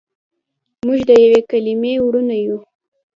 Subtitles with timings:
[0.85, 2.57] موږ دیوې کلیمې وړونه یو.